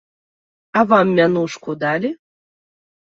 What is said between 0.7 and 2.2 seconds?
А вам мянушку далі?